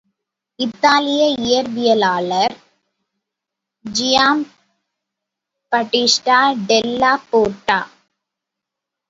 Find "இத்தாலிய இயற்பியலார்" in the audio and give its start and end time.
0.59-2.55